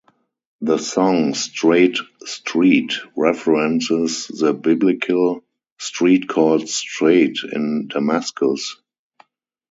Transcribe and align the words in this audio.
The 0.61 0.79
song 0.79 1.35
"Straight 1.35 1.99
Street" 2.25 2.93
references 3.15 4.25
the 4.29 4.51
biblical 4.51 5.43
"street 5.77 6.27
called 6.27 6.67
straight" 6.67 7.37
in 7.53 7.87
Damascus. 7.87 8.77